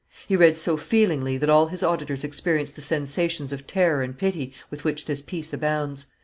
He 0.27 0.35
read 0.35 0.57
so 0.57 0.77
feelingly 0.77 1.37
that 1.37 1.47
all 1.47 1.67
his 1.67 1.83
auditors 1.83 2.23
experienced 2.23 2.75
the 2.75 2.81
sensations 2.81 3.53
of 3.53 3.67
terror 3.67 4.01
and 4.01 4.17
pity 4.17 4.51
with 4.71 4.83
which 4.83 5.05
this 5.05 5.21
piece 5.21 5.53
abounds. 5.53 6.07